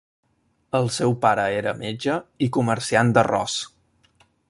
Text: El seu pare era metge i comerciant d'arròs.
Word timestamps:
El 0.79 0.89
seu 0.95 1.13
pare 1.27 1.45
era 1.59 1.75
metge 1.83 2.17
i 2.47 2.51
comerciant 2.59 3.15
d'arròs. 3.19 3.63